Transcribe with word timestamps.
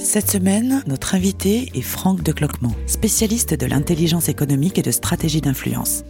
Cette 0.00 0.30
semaine, 0.30 0.82
notre 0.86 1.14
invité 1.14 1.70
est 1.74 1.82
Franck 1.82 2.22
de 2.22 2.32
Cloquemont, 2.32 2.74
spécialiste 2.86 3.54
de 3.54 3.66
l'intelligence 3.66 4.28
économique 4.28 4.78
et 4.78 4.82
de 4.82 4.90
stratégie 4.90 5.40
d'influence. 5.40 6.04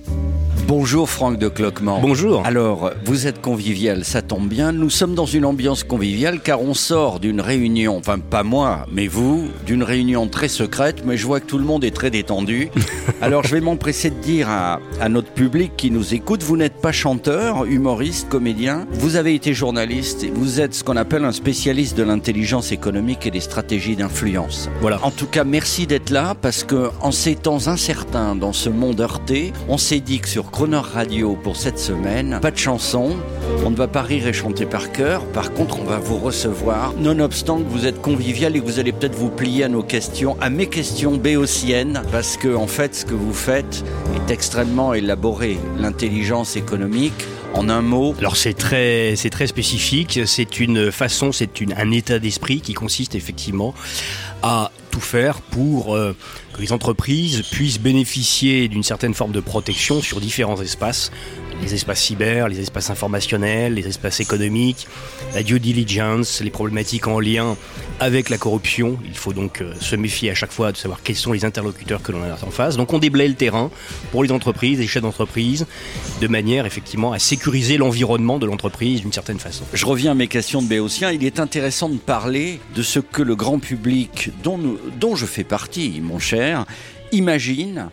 Bonjour 0.68 1.08
Franck 1.08 1.38
de 1.38 1.48
Cloquement. 1.48 1.98
Bonjour. 2.02 2.44
Alors, 2.44 2.90
vous 3.06 3.26
êtes 3.26 3.40
convivial, 3.40 4.04
ça 4.04 4.20
tombe 4.20 4.48
bien. 4.48 4.70
Nous 4.70 4.90
sommes 4.90 5.14
dans 5.14 5.24
une 5.24 5.46
ambiance 5.46 5.82
conviviale 5.82 6.40
car 6.40 6.60
on 6.60 6.74
sort 6.74 7.20
d'une 7.20 7.40
réunion, 7.40 7.96
enfin 7.96 8.18
pas 8.18 8.42
moi, 8.42 8.84
mais 8.92 9.06
vous, 9.06 9.48
d'une 9.64 9.82
réunion 9.82 10.28
très 10.28 10.48
secrète, 10.48 11.04
mais 11.06 11.16
je 11.16 11.24
vois 11.26 11.40
que 11.40 11.46
tout 11.46 11.56
le 11.56 11.64
monde 11.64 11.84
est 11.84 11.90
très 11.90 12.10
détendu. 12.10 12.68
Alors 13.22 13.44
je 13.44 13.54
vais 13.54 13.62
m'empresser 13.62 14.10
de 14.10 14.16
dire 14.16 14.50
à, 14.50 14.78
à 15.00 15.08
notre 15.08 15.30
public 15.30 15.72
qui 15.74 15.90
nous 15.90 16.12
écoute, 16.12 16.42
vous 16.42 16.58
n'êtes 16.58 16.82
pas 16.82 16.92
chanteur, 16.92 17.64
humoriste, 17.64 18.28
comédien, 18.28 18.86
vous 18.92 19.16
avez 19.16 19.34
été 19.34 19.54
journaliste 19.54 20.22
et 20.22 20.30
vous 20.30 20.60
êtes 20.60 20.74
ce 20.74 20.84
qu'on 20.84 20.98
appelle 20.98 21.24
un 21.24 21.32
spécialiste 21.32 21.96
de 21.96 22.02
l'intelligence 22.02 22.72
économique 22.72 23.24
et 23.24 23.30
des 23.30 23.40
stratégies 23.40 23.96
d'influence. 23.96 24.68
Voilà. 24.82 25.02
En 25.02 25.12
tout 25.12 25.28
cas, 25.28 25.44
merci 25.44 25.86
d'être 25.86 26.10
là 26.10 26.34
parce 26.38 26.62
que 26.62 26.90
en 27.00 27.10
ces 27.10 27.36
temps 27.36 27.68
incertains 27.68 28.36
dans 28.36 28.52
ce 28.52 28.68
monde 28.68 29.00
heurté, 29.00 29.54
on 29.70 29.78
s'est 29.78 30.00
dit 30.00 30.18
que 30.20 30.28
sur 30.28 30.50
Croner 30.58 30.80
Radio 30.92 31.38
pour 31.40 31.54
cette 31.54 31.78
semaine, 31.78 32.40
pas 32.42 32.50
de 32.50 32.58
chanson, 32.58 33.16
on 33.64 33.70
ne 33.70 33.76
va 33.76 33.86
pas 33.86 34.02
rire 34.02 34.26
et 34.26 34.32
chanter 34.32 34.66
par 34.66 34.90
cœur. 34.90 35.24
Par 35.26 35.52
contre, 35.52 35.78
on 35.78 35.84
va 35.84 36.00
vous 36.00 36.18
recevoir, 36.18 36.94
nonobstant 36.98 37.58
que 37.58 37.68
vous 37.68 37.86
êtes 37.86 38.02
convivial 38.02 38.56
et 38.56 38.60
que 38.60 38.64
vous 38.64 38.80
allez 38.80 38.90
peut-être 38.90 39.14
vous 39.14 39.30
plier 39.30 39.62
à 39.62 39.68
nos 39.68 39.84
questions, 39.84 40.36
à 40.40 40.50
mes 40.50 40.66
questions 40.66 41.16
béotiennes, 41.16 42.02
parce 42.10 42.36
que 42.36 42.56
en 42.56 42.66
fait, 42.66 42.96
ce 42.96 43.04
que 43.04 43.14
vous 43.14 43.32
faites 43.32 43.84
est 44.16 44.32
extrêmement 44.32 44.94
élaboré. 44.94 45.58
L'intelligence 45.78 46.56
économique, 46.56 47.24
en 47.54 47.68
un 47.68 47.80
mot, 47.80 48.16
Alors 48.18 48.36
c'est 48.36 48.54
très, 48.54 49.14
c'est 49.14 49.30
très 49.30 49.46
spécifique. 49.46 50.22
C'est 50.26 50.58
une 50.58 50.90
façon, 50.90 51.30
c'est 51.30 51.50
un 51.76 51.90
état 51.92 52.18
d'esprit 52.18 52.62
qui 52.62 52.74
consiste 52.74 53.14
effectivement 53.14 53.74
à 54.42 54.72
faire 55.00 55.40
pour 55.40 55.94
euh, 55.94 56.16
que 56.52 56.60
les 56.60 56.72
entreprises 56.72 57.42
puissent 57.42 57.80
bénéficier 57.80 58.68
d'une 58.68 58.82
certaine 58.82 59.14
forme 59.14 59.32
de 59.32 59.40
protection 59.40 60.00
sur 60.00 60.20
différents 60.20 60.60
espaces. 60.60 61.10
Les 61.62 61.74
espaces 61.74 62.00
cyber, 62.00 62.48
les 62.48 62.60
espaces 62.60 62.90
informationnels, 62.90 63.74
les 63.74 63.86
espaces 63.86 64.20
économiques, 64.20 64.86
la 65.34 65.42
due 65.42 65.60
diligence, 65.60 66.40
les 66.40 66.50
problématiques 66.50 67.06
en 67.06 67.20
lien 67.20 67.56
avec 68.00 68.30
la 68.30 68.38
corruption. 68.38 68.98
Il 69.04 69.16
faut 69.16 69.32
donc 69.32 69.60
euh, 69.60 69.74
se 69.80 69.96
méfier 69.96 70.30
à 70.30 70.34
chaque 70.34 70.52
fois 70.52 70.72
de 70.72 70.76
savoir 70.76 71.02
quels 71.02 71.16
sont 71.16 71.32
les 71.32 71.44
interlocuteurs 71.44 72.02
que 72.02 72.12
l'on 72.12 72.22
a 72.22 72.32
en 72.46 72.50
face. 72.50 72.76
Donc 72.76 72.92
on 72.92 72.98
déblaye 72.98 73.28
le 73.28 73.34
terrain 73.34 73.70
pour 74.12 74.22
les 74.22 74.32
entreprises, 74.32 74.78
les 74.78 74.86
chefs 74.86 75.02
d'entreprise, 75.02 75.66
de 76.20 76.28
manière 76.28 76.66
effectivement 76.66 77.12
à 77.12 77.18
sécuriser 77.18 77.76
l'environnement 77.76 78.38
de 78.38 78.46
l'entreprise 78.46 79.00
d'une 79.00 79.12
certaine 79.12 79.38
façon. 79.38 79.64
Je 79.72 79.86
reviens 79.86 80.12
à 80.12 80.14
mes 80.14 80.28
questions 80.28 80.62
de 80.62 80.68
Béotien. 80.68 81.10
Il 81.10 81.24
est 81.24 81.40
intéressant 81.40 81.88
de 81.88 81.98
parler 81.98 82.60
de 82.74 82.82
ce 82.82 83.00
que 83.00 83.22
le 83.22 83.36
grand 83.36 83.58
public, 83.58 84.30
dont, 84.42 85.16
je 85.16 85.26
fais 85.26 85.44
partie, 85.44 86.00
mon 86.00 86.18
cher, 86.18 86.64
imagine 87.12 87.88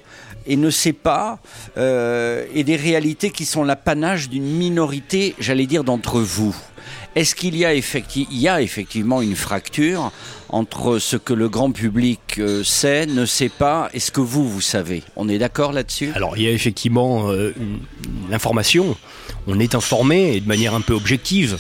et 0.48 0.58
ne 0.58 0.70
sait 0.70 0.94
pas, 0.94 1.40
euh, 1.78 2.46
et 2.54 2.64
des 2.64 2.76
réalités 2.76 3.30
qui 3.30 3.46
sont 3.46 3.64
l'apanage 3.64 4.30
d'une 4.30 4.46
minorité, 4.46 5.36
j'allais 5.40 5.66
dire, 5.66 5.84
d'entre 5.84 6.20
vous. 6.20 6.56
Est-ce 7.16 7.34
qu'il 7.34 7.56
y, 7.56 7.66
a 7.66 8.62
effectivement 8.62 9.22
une 9.22 9.38
fracture 9.38 10.12
entre 10.50 11.00
ce 11.00 11.16
que 11.16 11.34
le 11.34 11.48
grand 11.48 11.72
public 11.72 12.20
euh, 12.40 12.62
sait, 12.62 13.06
ne 13.06 13.26
sait 13.26 13.50
pas, 13.50 13.90
et 13.94 14.02
ce 14.02 14.12
que 14.12 14.20
vous, 14.20 14.50
vous 14.50 14.60
savez? 14.60 15.02
On 15.16 15.30
est 15.30 15.38
d'accord 15.38 15.72
là-dessus? 15.72 16.12
Alors 16.14 16.36
il 16.36 16.44
y 16.44 16.48
a 16.48 16.52
effectivement 16.52 17.30
euh, 17.30 17.54
l'information. 18.30 18.98
On 19.48 19.60
est 19.60 19.76
informé 19.76 20.36
et 20.36 20.40
de 20.40 20.48
manière 20.48 20.74
un 20.74 20.82
peu 20.82 20.94
objective 20.94 21.58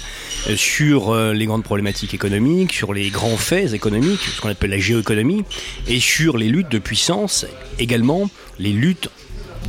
euh, 0.47 0.56
sur 0.56 1.12
euh, 1.12 1.34
les 1.34 1.46
grandes 1.46 1.63
problématiques 1.63 2.13
économiques, 2.13 2.73
sur 2.73 2.94
les 2.94 3.09
grands 3.09 3.38
faits 3.38 3.73
économiques, 3.73 4.22
ce 4.22 4.41
qu'on 4.41 4.50
appelle 4.50 4.72
la 4.72 4.79
géoéconomie, 4.79 5.44
et 5.88 6.00
sur 6.00 6.38
les 6.38 6.47
luttes 6.47 6.72
de 6.72 6.79
puissance, 6.79 7.46
également 7.78 8.29
les 8.59 8.72
luttes 8.72 9.09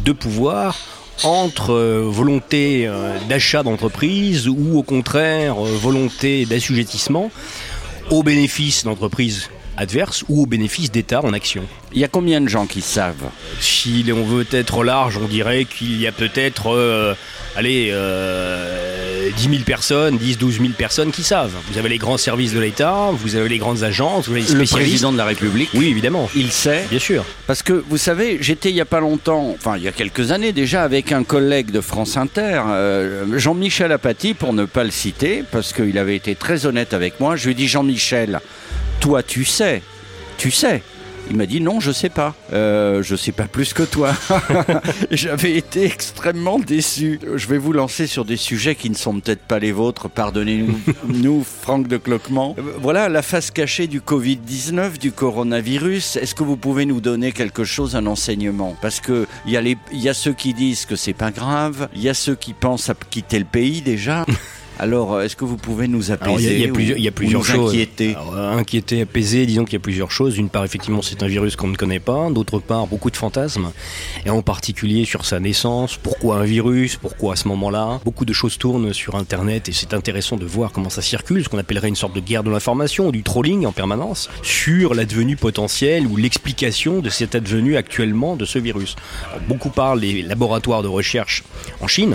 de 0.05 0.13
pouvoir 0.13 0.79
entre 1.25 1.73
euh, 1.73 2.03
volonté 2.07 2.89
d'achat 3.29 3.63
d'entreprise 3.63 4.49
ou 4.49 4.79
au 4.79 4.83
contraire 4.83 5.57
volonté 5.57 6.47
d'assujettissement 6.47 7.31
au 8.11 8.23
bénéfice 8.23 8.85
d'entreprises 8.85 9.51
adverses 9.77 10.25
ou 10.29 10.43
au 10.43 10.47
bénéfice 10.47 10.91
d'États 10.91 11.25
en 11.25 11.33
action. 11.33 11.63
Il 11.93 12.01
y 12.01 12.05
a 12.05 12.09
combien 12.09 12.41
de 12.41 12.49
gens 12.49 12.67
qui 12.67 12.81
savent 12.81 13.31
Si 13.61 14.05
on 14.13 14.25
veut 14.25 14.47
être 14.53 14.85
large, 14.85 15.19
on 15.23 15.29
dirait 15.29 15.65
qu'il 15.65 16.01
y 16.01 16.07
a 16.07 16.13
peut-être, 16.13 16.71
euh, 16.75 17.15
allez, 17.57 17.91
euh, 17.93 19.31
10 19.37 19.43
000 19.51 19.63
personnes, 19.65 20.19
10, 20.19 20.39
12 20.39 20.59
000 20.61 20.69
personnes 20.77 21.11
qui 21.11 21.23
savent. 21.23 21.53
Vous 21.71 21.79
avez 21.79 21.89
les 21.89 21.99
grands 21.99 22.17
services 22.19 22.53
de 22.53 22.61
l'État, 22.61 23.11
vous 23.13 23.37
avez 23.37 23.49
les 23.49 23.59
grandes 23.59 23.83
agences, 23.83 24.27
vous 24.27 24.33
avez 24.33 24.41
les 24.43 24.47
Le 24.47 24.55
spécialistes. 24.55 24.75
président 24.91 25.13
de 25.13 25.17
la 25.19 25.25
République, 25.25 25.71
Oui, 25.75 25.89
évidemment. 25.89 26.29
il 26.37 26.51
sait 26.53 26.85
Bien 26.91 26.99
sûr. 26.99 27.25
Parce 27.47 27.63
que 27.63 27.73
vous 27.89 27.99
savez, 27.99 28.39
j'étais 28.41 28.71
il 28.71 28.77
y 28.77 28.81
a 28.81 28.85
pas 28.87 29.01
longtemps, 29.01 29.51
enfin 29.55 29.77
il 29.77 29.83
y 29.83 29.89
a 29.89 29.93
quelques 29.93 30.31
années 30.33 30.53
déjà, 30.53 30.83
avec 30.83 31.13
un 31.13 31.25
collègue 31.25 31.71
de 31.71 31.81
France 31.81 32.17
Inter, 32.17 32.63
euh, 32.69 33.39
Jean-Michel 33.39 33.93
Apathy, 33.93 34.35
pour 34.35 34.53
ne 34.53 34.65
pas 34.65 34.85
le 34.85 34.91
citer, 34.91 35.43
parce 35.51 35.73
qu'il 35.73 35.99
avait 35.99 36.17
été 36.17 36.35
très 36.35 36.67
honnête 36.67 36.95
avec 36.95 37.21
moi. 37.21 37.37
Je 37.37 37.45
lui 37.47 37.53
ai 37.53 37.55
dit 37.55 37.69
Jean-Michel, 37.69 38.41
toi 39.07 39.23
tu 39.23 39.45
sais, 39.45 39.83
tu 40.37 40.51
sais. 40.51 40.83
Il 41.29 41.37
m'a 41.37 41.47
dit 41.47 41.61
non, 41.61 41.81
je 41.81 41.91
sais 41.91 42.09
pas. 42.09 42.35
Euh, 42.53 43.03
je 43.05 43.15
sais 43.17 43.33
pas 43.33 43.47
plus 43.49 43.73
que 43.73 43.83
toi. 43.85 44.13
J'avais 45.11 45.57
été 45.57 45.85
extrêmement 45.85 46.59
déçu. 46.61 47.19
Je 47.35 47.47
vais 47.49 47.59
vous 47.59 47.73
lancer 47.73 48.07
sur 48.07 48.25
des 48.25 48.37
sujets 48.37 48.75
qui 48.77 48.91
ne 48.91 48.95
sont 48.95 49.19
peut-être 49.21 49.43
pas 49.43 49.59
les 49.59 49.73
vôtres. 49.73 50.09
Pardonnez-nous, 50.09 50.79
nous, 51.09 51.45
Franck 51.45 51.89
de 51.89 51.97
Cloquement. 51.97 52.55
Euh, 52.59 52.63
Voilà 52.81 53.09
la 53.09 53.23
face 53.23 53.51
cachée 53.51 53.89
du 53.89 54.01
Covid-19, 54.01 54.99
du 54.99 55.11
coronavirus. 55.13 56.15
Est-ce 56.17 56.35
que 56.37 56.45
vous 56.45 56.57
pouvez 56.57 56.85
nous 56.87 57.01
donner 57.01 57.33
quelque 57.33 57.65
chose, 57.65 57.97
un 57.97 58.07
enseignement? 58.07 58.77
Parce 58.81 59.01
que 59.01 59.27
il 59.47 59.53
y, 59.53 59.57
a 59.57 59.61
les- 59.61 59.79
y 59.93 60.09
a 60.09 60.15
ceux 60.15 60.33
qui 60.33 60.55
disent 60.55 60.85
que 60.87 60.95
c'est 60.97 61.13
pas 61.13 61.31
grave. 61.33 61.89
Il 61.95 62.03
y 62.03 62.09
a 62.09 62.15
ceux 62.15 62.37
qui 62.37 62.53
pensent 62.55 62.89
à 62.91 62.95
quitter 63.11 63.39
le 63.41 63.45
pays 63.47 63.83
déjà. 63.83 64.25
Alors, 64.79 65.23
est-ce 65.23 65.37
que 65.37 65.45
vous 65.47 65.57
pouvez 65.57 65.89
nous 65.89 66.11
apaiser 66.13 66.35
il 66.45 66.45
y 66.45 66.49
a, 66.49 66.53
il 66.53 66.61
y 66.61 66.67
a 66.67 66.71
ou- 66.71 66.73
plusieurs, 66.75 66.99
il 66.99 67.05
y 67.05 67.09
a 67.09 67.11
ou 67.11 67.15
plusieurs 67.15 67.41
nous 67.41 67.47
choses. 67.47 67.71
inquiéter 67.73 68.11
Alors, 68.15 68.35
euh, 68.37 68.53
inquiéter, 68.59 69.01
apaiser, 69.03 69.47
disons 69.47 69.65
qu'il 69.65 69.73
y 69.73 69.77
a 69.77 69.81
plusieurs 69.81 70.11
choses. 70.11 70.35
D'une 70.35 70.51
part, 70.51 70.65
effectivement, 70.65 71.01
c'est 71.03 71.23
un 71.23 71.27
virus 71.29 71.57
qu'on 71.57 71.69
ne 71.69 71.77
connaît 71.77 71.99
pas. 72.01 72.29
D'autre 72.31 72.59
part, 72.59 72.87
beaucoup 72.87 73.11
de 73.11 73.17
fantasmes. 73.17 73.71
Et 74.27 74.31
en 74.31 74.43
particulier 74.43 75.05
sur 75.07 75.25
sa 75.25 75.41
naissance. 75.41 75.97
Pourquoi 75.97 76.37
un 76.37 76.45
virus? 76.45 76.97
Pourquoi 76.97 77.33
à 77.33 77.37
ce 77.37 77.49
moment-là? 77.49 78.01
Beaucoup 78.05 78.25
de 78.27 78.33
choses 78.35 78.59
tournent 78.59 78.93
sur 78.93 79.15
Internet 79.15 79.69
et 79.69 79.73
c'est 79.73 79.95
intéressant 79.95 80.37
de 80.37 80.45
voir 80.45 80.73
comment 80.73 80.91
ça 80.91 81.01
circule, 81.03 81.43
ce 81.43 81.49
qu'on 81.49 81.59
appellerait 81.59 81.89
une 81.89 81.97
sorte 81.97 82.15
de 82.15 82.21
guerre 82.21 82.43
de 82.45 82.51
l'information, 82.51 83.11
du 83.11 83.23
trolling 83.23 83.65
en 83.67 83.73
permanence, 83.73 84.29
sur 84.43 84.95
l'advenu 84.95 85.37
potentiel 85.37 86.07
ou 86.07 86.17
l'explication 86.17 87.01
de 87.01 87.09
cet 87.09 87.35
advenu 87.35 87.77
actuellement 87.77 88.37
de 88.37 88.45
ce 88.45 88.59
virus. 88.59 88.95
Alors, 89.31 89.41
beaucoup 89.49 89.71
parlent 89.71 90.01
des 90.01 90.21
laboratoires 90.23 90.83
de 90.83 90.89
recherche 90.89 91.45
en 91.81 91.89
Chine 91.89 92.15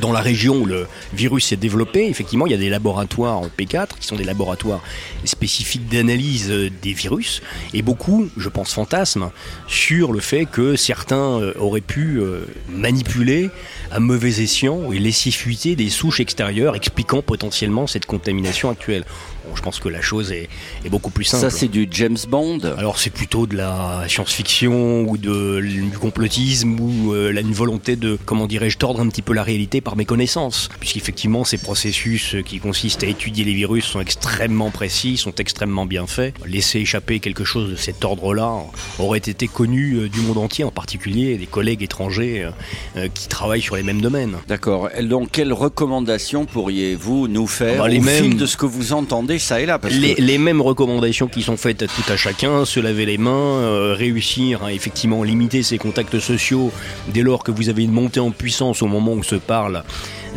dans 0.00 0.12
la 0.12 0.20
région 0.20 0.56
où 0.56 0.66
le 0.66 0.86
virus 1.12 1.46
s'est 1.46 1.56
développé, 1.56 2.08
effectivement, 2.08 2.46
il 2.46 2.52
y 2.52 2.54
a 2.54 2.58
des 2.58 2.70
laboratoires 2.70 3.38
en 3.38 3.48
P4 3.48 3.88
qui 3.98 4.06
sont 4.06 4.16
des 4.16 4.24
laboratoires 4.24 4.82
spécifiques 5.24 5.88
d'analyse 5.88 6.50
euh, 6.50 6.70
des 6.82 6.92
virus, 6.92 7.42
et 7.72 7.82
beaucoup, 7.82 8.28
je 8.36 8.48
pense, 8.48 8.72
fantasment 8.72 9.32
sur 9.68 10.12
le 10.12 10.20
fait 10.20 10.46
que 10.46 10.76
certains 10.76 11.40
euh, 11.40 11.52
auraient 11.58 11.80
pu 11.80 12.18
euh, 12.18 12.46
manipuler 12.68 13.50
à 13.90 14.00
mauvais 14.00 14.42
escient 14.42 14.92
et 14.92 14.98
laisser 14.98 15.30
fuiter 15.30 15.76
des 15.76 15.90
souches 15.90 16.20
extérieures 16.20 16.76
expliquant 16.76 17.22
potentiellement 17.22 17.86
cette 17.86 18.06
contamination 18.06 18.70
actuelle. 18.70 19.04
Bon, 19.46 19.54
je 19.54 19.62
pense 19.62 19.78
que 19.78 19.88
la 19.88 20.00
chose 20.00 20.32
est, 20.32 20.48
est 20.84 20.88
beaucoup 20.88 21.10
plus 21.10 21.24
simple. 21.24 21.42
Ça, 21.42 21.50
c'est 21.50 21.68
du 21.68 21.86
James 21.90 22.16
Bond. 22.28 22.60
Alors 22.78 22.98
c'est 22.98 23.10
plutôt 23.10 23.46
de 23.46 23.56
la 23.56 24.04
science-fiction 24.08 25.02
ou 25.02 25.18
de, 25.18 25.60
du 25.60 25.98
complotisme 25.98 26.78
ou 26.80 27.12
euh, 27.12 27.32
une 27.32 27.52
volonté 27.52 27.96
de, 27.96 28.18
comment 28.24 28.46
dirais-je, 28.46 28.78
tordre 28.78 29.00
un 29.00 29.08
petit 29.08 29.22
peu 29.22 29.34
la 29.34 29.42
réalité 29.42 29.80
par 29.84 29.96
méconnaissance. 29.96 30.68
Puisqu'effectivement 30.80 31.44
ces 31.44 31.58
processus 31.58 32.34
euh, 32.34 32.42
qui 32.42 32.58
consistent 32.58 33.04
à 33.04 33.06
étudier 33.06 33.44
les 33.44 33.54
virus 33.54 33.84
sont 33.84 34.00
extrêmement 34.00 34.70
précis, 34.70 35.16
sont 35.16 35.34
extrêmement 35.36 35.86
bien 35.86 36.06
faits. 36.06 36.34
Laisser 36.46 36.80
échapper 36.80 37.20
quelque 37.20 37.44
chose 37.44 37.70
de 37.70 37.76
cet 37.76 38.04
ordre-là 38.04 38.52
aurait 38.98 39.18
été 39.18 39.46
connu 39.46 39.94
euh, 39.94 40.08
du 40.08 40.20
monde 40.20 40.38
entier, 40.38 40.64
en 40.64 40.70
particulier 40.70 41.36
des 41.36 41.46
collègues 41.46 41.82
étrangers 41.82 42.42
euh, 42.44 42.50
euh, 42.96 43.08
qui 43.12 43.28
travaillent 43.28 43.62
sur 43.62 43.76
les 43.76 43.82
mêmes 43.82 44.00
domaines. 44.00 44.36
D'accord. 44.48 44.88
Donc, 45.02 45.30
quelles 45.32 45.52
recommandations 45.52 46.46
pourriez-vous 46.46 47.28
nous 47.28 47.46
faire 47.46 47.74
Ah 47.80 47.82
bah, 47.84 47.88
les 47.88 47.98
au 47.98 48.02
mêmes. 48.02 48.24
fil 48.24 48.36
de 48.36 48.46
ce 48.46 48.56
que 48.56 48.66
vous 48.66 48.92
entendez 48.92 49.38
ça 49.38 49.60
et 49.60 49.66
là. 49.66 49.78
Parce 49.78 49.94
les, 49.94 50.14
que... 50.14 50.22
les 50.22 50.38
mêmes 50.38 50.60
recommandations 50.60 51.26
qui 51.28 51.42
sont 51.42 51.56
faites 51.56 51.82
à 51.82 51.86
tout 51.86 52.02
à 52.08 52.16
chacun, 52.16 52.64
se 52.64 52.80
laver 52.80 53.04
les 53.06 53.18
mains, 53.18 53.30
euh, 53.32 53.94
réussir 53.96 54.62
à 54.64 54.72
effectivement 54.72 55.22
limiter 55.22 55.62
ses 55.62 55.78
contacts 55.78 56.18
sociaux 56.18 56.72
dès 57.08 57.22
lors 57.22 57.42
que 57.44 57.50
vous 57.50 57.68
avez 57.68 57.82
une 57.84 57.92
montée 57.92 58.20
en 58.20 58.30
puissance 58.30 58.82
au 58.82 58.86
moment 58.86 59.12
où 59.12 59.22
se 59.22 59.34
parle 59.36 59.73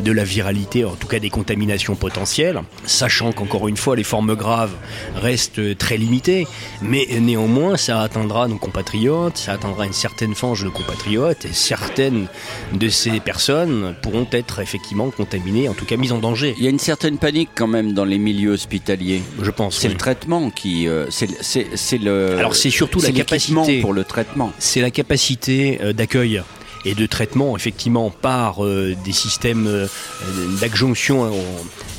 de 0.03 0.11
la 0.11 0.23
viralité, 0.23 0.85
en 0.85 0.95
tout 0.95 1.07
cas 1.07 1.19
des 1.19 1.29
contaminations 1.29 1.95
potentielles, 1.95 2.61
sachant 2.85 3.31
qu'encore 3.31 3.67
une 3.67 3.77
fois 3.77 3.95
les 3.95 4.03
formes 4.03 4.35
graves 4.35 4.73
restent 5.15 5.77
très 5.77 5.97
limitées, 5.97 6.47
mais 6.81 7.07
néanmoins 7.19 7.77
ça 7.77 8.01
atteindra 8.01 8.47
nos 8.47 8.57
compatriotes, 8.57 9.37
ça 9.37 9.53
atteindra 9.53 9.85
une 9.85 9.93
certaine 9.93 10.35
fange 10.35 10.63
de 10.63 10.69
compatriotes 10.69 11.45
et 11.45 11.53
certaines 11.53 12.27
de 12.73 12.89
ces 12.89 13.19
personnes 13.19 13.95
pourront 14.01 14.27
être 14.31 14.59
effectivement 14.59 15.09
contaminées, 15.09 15.69
en 15.69 15.73
tout 15.73 15.85
cas 15.85 15.97
mises 15.97 16.11
en 16.11 16.19
danger. 16.19 16.55
Il 16.57 16.63
y 16.63 16.67
a 16.67 16.69
une 16.69 16.79
certaine 16.79 17.17
panique 17.17 17.49
quand 17.55 17.67
même 17.67 17.93
dans 17.93 18.05
les 18.05 18.17
milieux 18.17 18.51
hospitaliers. 18.51 19.21
Je 19.41 19.51
pense. 19.51 19.77
C'est 19.77 19.87
oui. 19.87 19.93
le 19.93 19.99
traitement 19.99 20.49
qui, 20.49 20.87
euh, 20.87 21.07
c'est 21.09 21.97
le. 21.97 22.37
Alors, 22.37 22.55
c'est 22.55 22.69
surtout 22.69 23.01
la 23.01 23.11
capacité. 23.11 23.81
pour 23.81 23.93
le 23.93 24.03
traitement. 24.03 24.51
c'est 24.59 24.81
la 24.81 24.91
capacité 24.91 25.79
euh, 25.81 25.93
d'accueil 25.93 26.41
et 26.87 26.95
de 26.95 27.05
traitement 27.05 27.55
effectivement 27.55 28.09
par 28.09 28.63
euh, 28.63 28.95
des 29.03 29.11
systèmes 29.11 29.67
euh, 29.67 29.87
d'adjonction 30.61 31.31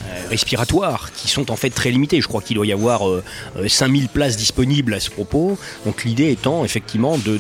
euh, 0.08 0.29
respiratoires 0.31 1.11
qui 1.12 1.29
sont 1.29 1.50
en 1.50 1.56
fait 1.56 1.70
très 1.70 1.90
limités. 1.90 2.20
Je 2.20 2.29
crois 2.29 2.40
qu'il 2.40 2.56
doit 2.56 2.67
y 2.67 2.73
avoir 2.73 3.08
euh, 3.08 3.23
euh, 3.56 3.69
5000 3.69 4.08
places 4.08 4.37
disponibles 4.37 4.94
à 4.94 5.00
ce 5.00 5.11
propos. 5.11 5.58
Donc 5.85 6.05
l'idée 6.05 6.31
étant 6.31 6.64
effectivement 6.64 7.19
de, 7.19 7.38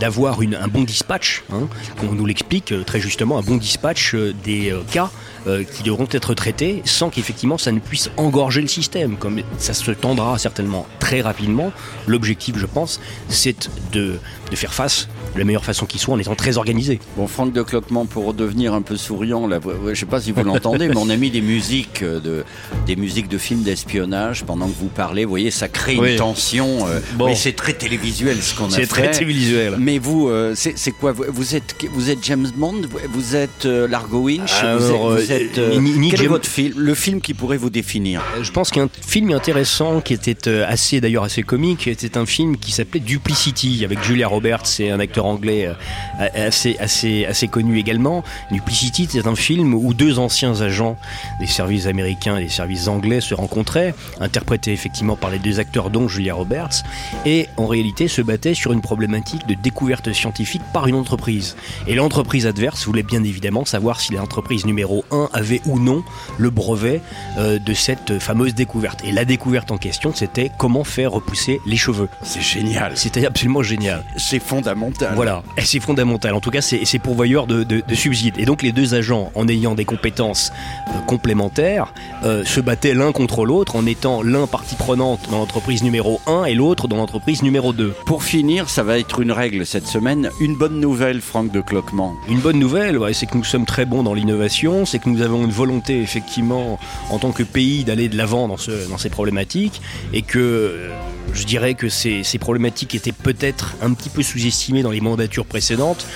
d'avoir 0.00 0.40
un 0.40 0.68
bon 0.68 0.84
dispatch, 0.84 1.42
hein, 1.52 1.68
qu'on 1.98 2.12
nous 2.12 2.26
l'explique 2.26 2.72
très 2.86 3.00
justement, 3.00 3.38
un 3.38 3.42
bon 3.42 3.56
dispatch 3.56 4.14
des 4.14 4.74
cas 4.90 5.10
euh, 5.48 5.64
qui 5.64 5.82
devront 5.82 6.06
être 6.10 6.34
traités 6.34 6.82
sans 6.84 7.10
qu'effectivement 7.10 7.58
ça 7.58 7.72
ne 7.72 7.80
puisse 7.80 8.10
engorger 8.16 8.60
le 8.60 8.68
système, 8.68 9.16
comme 9.16 9.40
ça 9.58 9.74
se 9.74 9.90
tendra 9.90 10.38
certainement 10.38 10.86
très 11.00 11.20
rapidement. 11.20 11.72
L'objectif, 12.06 12.56
je 12.58 12.66
pense, 12.66 13.00
c'est 13.28 13.68
de, 13.92 14.18
de 14.50 14.56
faire 14.56 14.74
face 14.74 15.08
de 15.34 15.38
la 15.38 15.44
meilleure 15.44 15.64
façon 15.64 15.86
qui 15.86 15.98
soit 15.98 16.14
en 16.14 16.18
étant 16.18 16.34
très 16.34 16.56
organisé. 16.56 17.00
Bon, 17.16 17.26
Franck 17.26 17.52
de 17.52 17.62
Cloquement, 17.62 18.06
pour 18.06 18.24
redevenir 18.26 18.72
un 18.74 18.82
peu 18.82 18.96
souriant, 18.96 19.46
là, 19.46 19.60
je 19.88 19.94
sais 19.94 20.06
pas 20.06 20.20
si 20.20 20.32
vous 20.32 20.42
l'entendez, 20.42 20.88
mais 20.88 20.96
on 20.96 21.10
a 21.10 21.16
mis 21.16 21.30
des 21.30 21.40
musiques 21.42 22.02
euh, 22.02 22.18
de, 22.20 22.44
des 22.86 22.96
musiques 22.96 23.28
de 23.28 23.38
films 23.38 23.62
d'espionnage 23.62 24.44
pendant 24.44 24.66
que 24.66 24.74
vous 24.78 24.88
parlez. 24.88 25.24
Vous 25.24 25.30
voyez, 25.30 25.50
ça 25.50 25.68
crée 25.68 25.96
Oui. 25.98 26.12
une 26.12 26.16
tension. 26.18 26.86
euh, 26.88 27.00
Bon. 27.16 27.26
mais 27.26 27.34
c'est 27.34 27.52
très 27.52 27.72
télévisuel 27.74 28.40
ce 28.42 28.54
qu'on 28.54 28.66
a 28.66 28.70
fait. 28.70 28.82
C'est 28.82 28.86
très 28.86 29.10
télévisuel. 29.10 29.76
Mais 29.78 29.98
vous, 29.98 30.28
euh, 30.28 30.54
c'est 30.54 30.90
quoi? 30.92 31.12
Vous, 31.12 31.54
êtes, 31.54 31.74
vous 31.92 32.10
êtes 32.10 32.24
James 32.24 32.50
Bond? 32.56 32.82
Vous 33.12 33.36
êtes 33.36 33.66
euh, 33.66 33.86
Largo 33.88 34.20
Winch? 34.20 34.50
Vous 34.60 34.66
Alors, 34.66 35.16
êtes, 35.18 35.26
vous 35.26 35.32
êtes, 35.38 35.58
euh, 35.58 35.78
ni- 35.80 36.10
Quel 36.10 36.22
est 36.22 36.26
votre 36.26 36.48
film 36.48 36.74
Le 36.76 36.94
film 36.94 37.20
qui 37.20 37.34
pourrait 37.34 37.56
vous 37.56 37.70
définir 37.70 38.22
Je 38.42 38.50
pense 38.50 38.70
qu'un 38.70 38.88
film 39.06 39.32
intéressant 39.32 40.00
qui 40.00 40.14
était 40.14 40.48
euh, 40.48 40.64
assez 40.68 41.00
d'ailleurs 41.00 41.24
assez 41.24 41.42
comique 41.42 41.86
était 41.86 42.16
un 42.16 42.26
film 42.26 42.56
qui 42.56 42.72
s'appelait 42.72 43.00
Duplicity 43.00 43.84
avec 43.84 44.02
Julia 44.02 44.28
Roberts 44.28 44.64
et 44.80 44.90
un 44.90 45.00
acteur 45.00 45.26
anglais 45.26 45.66
euh, 45.66 46.26
assez 46.34 46.76
assez 46.78 47.24
assez 47.26 47.48
connu 47.48 47.78
également. 47.78 48.22
Duplicity 48.50 49.08
c'est 49.10 49.26
un 49.26 49.34
film 49.36 49.74
où 49.74 49.94
deux 49.94 50.18
anciens 50.18 50.60
agents 50.60 50.96
des 51.40 51.46
services 51.46 51.86
américains 51.86 52.36
et 52.38 52.44
des 52.44 52.48
services 52.50 52.88
anglais 52.88 53.20
se 53.20 53.34
rencontraient, 53.34 53.94
interprétés 54.20 54.72
effectivement 54.72 55.16
par 55.16 55.30
les 55.30 55.38
deux 55.38 55.60
acteurs 55.60 55.90
dont 55.90 56.08
Julia 56.08 56.34
Roberts 56.34 56.82
et 57.26 57.46
en 57.56 57.66
réalité 57.66 58.08
se 58.08 58.22
battaient 58.22 58.54
sur 58.54 58.72
une 58.72 58.80
problématique 58.80 59.46
de 59.46 59.54
découverte 59.54 60.12
scientifique 60.12 60.62
par 60.72 60.86
une 60.86 60.94
entreprise. 60.94 61.56
Et 61.86 61.94
l'entreprise 61.94 62.46
adverse 62.46 62.84
voulait 62.86 63.02
bien 63.02 63.22
évidemment 63.24 63.64
savoir 63.64 64.00
si 64.00 64.12
l'entreprise 64.12 64.64
numéro 64.66 65.04
1 65.10 65.27
avait 65.32 65.60
ou 65.66 65.78
non 65.78 66.02
le 66.38 66.50
brevet 66.50 67.00
euh, 67.38 67.58
de 67.58 67.74
cette 67.74 68.18
fameuse 68.18 68.54
découverte. 68.54 69.04
Et 69.04 69.12
la 69.12 69.24
découverte 69.24 69.70
en 69.70 69.78
question, 69.78 70.12
c'était 70.14 70.50
comment 70.58 70.84
faire 70.84 71.12
repousser 71.12 71.60
les 71.66 71.76
cheveux. 71.76 72.08
C'est 72.22 72.42
génial. 72.42 72.92
C'était 72.96 73.26
absolument 73.26 73.62
génial. 73.62 74.04
C'est 74.16 74.40
fondamental. 74.40 75.12
Voilà, 75.14 75.42
c'est 75.58 75.80
fondamental. 75.80 76.34
En 76.34 76.40
tout 76.40 76.50
cas, 76.50 76.60
c'est 76.60 76.84
c'est 76.84 76.98
pourvoyeur 76.98 77.46
de, 77.46 77.64
de, 77.64 77.82
de 77.86 77.94
subsides. 77.94 78.34
Et 78.38 78.44
donc, 78.44 78.62
les 78.62 78.72
deux 78.72 78.94
agents, 78.94 79.30
en 79.34 79.48
ayant 79.48 79.74
des 79.74 79.84
compétences 79.84 80.52
euh, 80.88 80.98
complémentaires, 81.06 81.92
euh, 82.24 82.44
se 82.44 82.60
battaient 82.60 82.94
l'un 82.94 83.12
contre 83.12 83.44
l'autre 83.44 83.76
en 83.76 83.86
étant 83.86 84.22
l'un 84.22 84.46
partie 84.46 84.76
prenante 84.76 85.28
dans 85.30 85.38
l'entreprise 85.38 85.82
numéro 85.82 86.20
1 86.26 86.44
et 86.44 86.54
l'autre 86.54 86.88
dans 86.88 86.96
l'entreprise 86.96 87.42
numéro 87.42 87.72
2. 87.72 87.94
Pour 88.06 88.22
finir, 88.24 88.68
ça 88.68 88.82
va 88.82 88.98
être 88.98 89.20
une 89.20 89.32
règle 89.32 89.66
cette 89.66 89.86
semaine. 89.86 90.30
Une 90.40 90.56
bonne 90.56 90.80
nouvelle, 90.80 91.20
Franck 91.20 91.52
de 91.52 91.60
Cloquement. 91.60 92.14
Une 92.28 92.40
bonne 92.40 92.58
nouvelle, 92.58 92.98
ouais, 92.98 93.12
c'est 93.12 93.26
que 93.26 93.36
nous 93.36 93.44
sommes 93.44 93.66
très 93.66 93.84
bons 93.84 94.02
dans 94.02 94.14
l'innovation, 94.14 94.86
c'est 94.86 94.98
que 94.98 95.07
nous 95.08 95.22
avons 95.22 95.44
une 95.44 95.50
volonté 95.50 96.00
effectivement 96.00 96.78
en 97.10 97.18
tant 97.18 97.32
que 97.32 97.42
pays 97.42 97.84
d'aller 97.84 98.08
de 98.08 98.16
l'avant 98.16 98.48
dans, 98.48 98.56
ce, 98.56 98.88
dans 98.88 98.98
ces 98.98 99.10
problématiques 99.10 99.80
et 100.12 100.22
que 100.22 100.38
euh, 100.38 100.90
je 101.32 101.44
dirais 101.44 101.74
que 101.74 101.88
ces, 101.88 102.22
ces 102.22 102.38
problématiques 102.38 102.94
étaient 102.94 103.12
peut-être 103.12 103.76
un 103.82 103.92
petit 103.92 104.08
peu 104.08 104.22
sous-estimées 104.22 104.82
dans 104.82 104.90
les 104.90 105.00
mandatures 105.00 105.46
précédentes, 105.46 106.06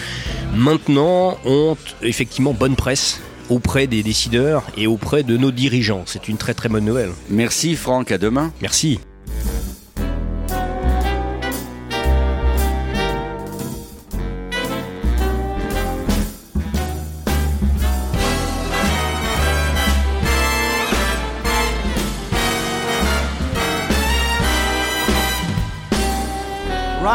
maintenant 0.55 1.39
ont 1.45 1.77
effectivement 2.03 2.53
bonne 2.53 2.77
presse 2.77 3.21
auprès 3.51 3.87
des 3.87 4.03
décideurs 4.03 4.65
et 4.77 4.87
auprès 4.87 5.23
de 5.23 5.37
nos 5.37 5.51
dirigeants. 5.51 6.05
C'est 6.07 6.29
une 6.29 6.37
très 6.37 6.55
très 6.55 6.69
bonne 6.69 6.85
nouvelle. 6.85 7.11
Merci 7.29 7.77
Franck, 7.77 8.11
à 8.11 8.19
demain. 8.19 8.53
Merci. 8.61 9.01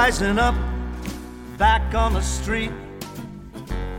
Rising 0.07 0.39
up, 0.39 0.55
back 1.57 1.93
on 1.93 2.13
the 2.13 2.21
street. 2.21 2.71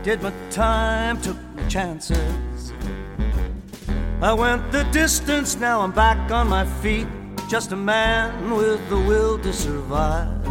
Did 0.02 0.22
my 0.22 0.32
time, 0.50 1.20
took 1.20 1.36
my 1.54 1.68
chances. 1.68 2.72
I 4.22 4.32
went 4.32 4.72
the 4.72 4.84
distance, 4.84 5.56
now 5.56 5.82
I'm 5.82 5.92
back 5.92 6.30
on 6.30 6.48
my 6.48 6.64
feet. 6.80 7.06
Just 7.46 7.72
a 7.72 7.76
man 7.76 8.50
with 8.52 8.88
the 8.88 8.96
will 8.96 9.38
to 9.40 9.52
survive. 9.52 10.46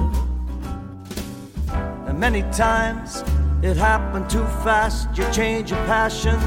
And 2.08 2.20
many 2.20 2.44
times 2.52 3.24
it 3.64 3.78
happened 3.78 4.30
too 4.30 4.46
fast. 4.62 5.08
You 5.18 5.26
change 5.32 5.72
your 5.72 5.84
passion 5.88 6.40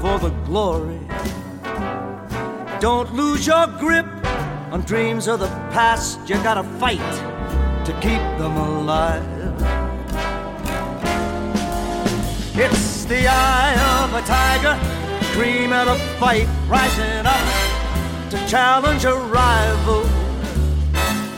for 0.00 0.18
the 0.18 0.30
glory. 0.44 0.98
Don't 2.80 3.14
lose 3.14 3.46
your 3.46 3.68
grip 3.78 4.06
on 4.72 4.80
dreams 4.80 5.28
of 5.28 5.38
the 5.38 5.46
past. 5.70 6.18
You 6.28 6.34
gotta 6.42 6.64
fight 6.80 7.33
to 7.84 7.92
keep 8.00 8.22
them 8.38 8.56
alive. 8.56 9.22
It's 12.56 13.04
the 13.04 13.28
eye 13.28 13.74
of 14.00 14.14
a 14.14 14.22
tiger, 14.22 14.78
dream 15.34 15.70
of 15.74 15.88
a 15.88 15.98
fight, 16.18 16.48
rising 16.66 17.26
up 17.26 17.44
to 18.30 18.38
challenge 18.48 19.04
a 19.04 19.14
rival. 19.14 20.02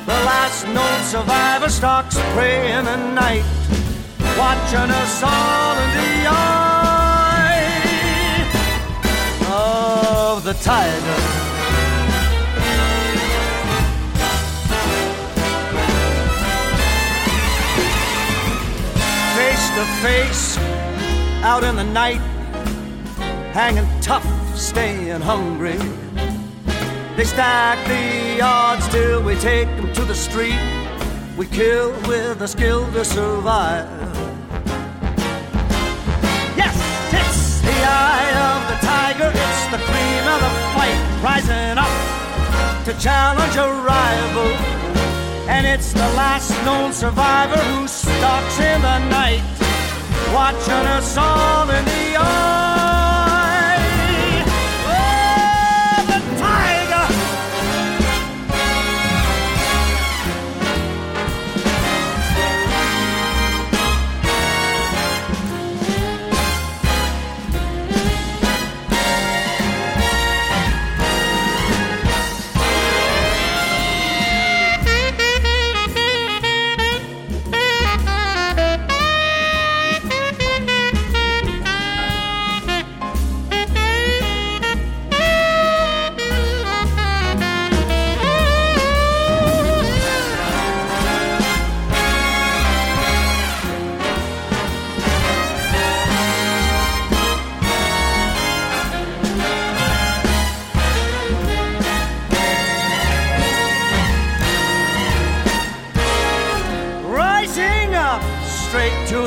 The 0.06 0.18
last 0.24 0.68
known 0.68 1.02
survivor 1.02 1.68
stalks 1.68 2.16
prey 2.34 2.70
in 2.70 2.84
the 2.84 2.96
night, 2.96 3.44
watching 4.38 4.90
us 5.02 5.22
all 5.24 5.76
in 5.84 5.90
the 5.98 6.28
eye 6.28 7.16
of 9.48 10.44
the 10.44 10.54
tiger. 10.54 11.45
To 19.76 19.84
face 20.00 20.56
out 21.44 21.62
in 21.62 21.76
the 21.76 21.84
night, 21.84 22.22
hanging 23.52 23.86
tough, 24.00 24.26
staying 24.56 25.20
hungry. 25.20 25.76
They 27.14 27.24
stack 27.24 27.76
the 27.86 28.40
odds 28.40 28.88
till 28.88 29.22
we 29.22 29.34
take 29.34 29.68
them 29.76 29.92
to 29.92 30.04
the 30.06 30.14
street. 30.14 30.58
We 31.36 31.44
kill 31.48 31.90
with 32.08 32.40
a 32.40 32.48
skill 32.48 32.90
to 32.92 33.04
survive. 33.04 33.86
Yes, 36.56 36.76
it's 37.12 37.60
the 37.60 37.78
eye 37.84 38.32
of 38.48 38.60
the 38.70 38.78
tiger, 38.86 39.30
it's 39.30 39.64
the 39.74 39.80
cream 39.88 40.24
of 40.34 40.40
the 40.40 40.52
fight, 40.72 41.00
rising 41.22 41.76
up 41.76 41.92
to 42.86 42.98
challenge 42.98 43.56
a 43.56 43.68
rival. 43.84 44.50
And 45.48 45.66
it's 45.66 45.92
the 45.92 46.08
last 46.16 46.50
known 46.64 46.94
survivor 46.94 47.58
who 47.58 47.86
stalks 47.86 48.58
in 48.58 48.80
the 48.80 48.98
night, 49.10 49.42
watching 50.34 50.86
us 50.96 51.16
all 51.16 51.70
in 51.70 51.95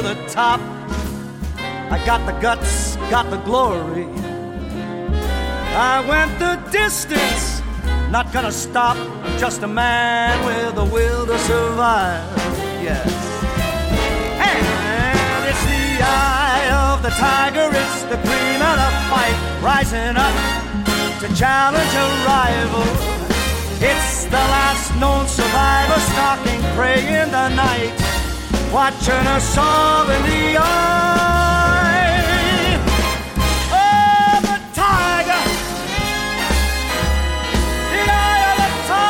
the 0.02 0.16
top. 0.28 0.60
I 1.92 2.02
got 2.06 2.26
the 2.26 2.34
guts, 2.40 2.96
got 3.10 3.30
the 3.30 3.38
glory. 3.38 4.08
I 5.76 6.04
went 6.08 6.40
the 6.40 6.56
distance, 6.72 7.62
not 8.10 8.32
gonna 8.34 8.52
stop. 8.52 8.98
I'm 8.98 9.38
just 9.40 9.64
a 9.64 9.68
man 9.68 10.46
with 10.46 10.78
a 10.78 10.86
will 10.86 11.26
to 11.26 11.38
survive. 11.40 12.24
Yes. 12.84 13.08
And 14.40 15.46
it's 15.50 15.66
the 15.66 16.04
eye 16.04 16.70
of 16.92 17.02
the 17.04 17.10
tiger, 17.10 17.70
it's 17.72 18.04
the 18.04 18.18
cream 18.28 18.62
of 18.62 18.76
the 18.84 18.92
fight, 19.10 19.38
rising 19.62 20.16
up 20.16 20.36
to 21.22 21.28
challenge 21.36 21.94
a 21.94 22.08
rival. 22.26 22.88
It's 23.82 24.26
the 24.26 24.44
last 24.56 24.96
known 25.00 25.28
survivor 25.28 26.00
stalking 26.12 26.62
prey 26.76 27.22
in 27.22 27.32
the 27.32 27.50
night, 27.50 27.94
watching 28.72 29.28
us 29.28 29.58
all 29.58 30.10
in 30.10 30.22
the 30.24 30.58
eye. 30.60 32.78
Oh, 33.72 34.40
the 34.42 34.60
tiger, 34.74 35.44
the 37.92 38.12
eye 38.12 38.52
of 38.52 38.58
the 38.62 38.70
tiger. 38.88 39.08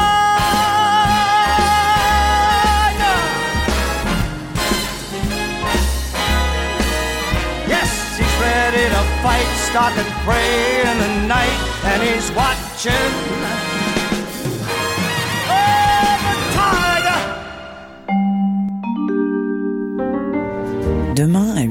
Yes, 7.68 8.18
he's 8.18 8.36
ready 8.39 8.88
to 8.89 9.04
fight, 9.22 9.48
stalking 9.68 10.12
prey 10.25 10.82
in 10.89 10.98
the 10.98 11.28
night, 11.28 11.60
and 11.84 12.01
he's 12.01 12.32
watching. 12.32 13.79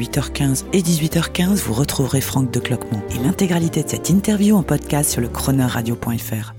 8h15 0.09 0.65
et 0.73 0.81
18h15, 0.81 1.57
vous 1.65 1.75
retrouverez 1.75 2.21
Franck 2.21 2.51
de 2.51 2.61
Cloquemont 2.61 3.03
et 3.11 3.23
l'intégralité 3.23 3.83
de 3.83 3.89
cette 3.89 4.09
interview 4.09 4.57
en 4.57 4.63
podcast 4.63 5.11
sur 5.11 5.21
le 5.21 5.29
chroneurradio.fr. 5.29 6.55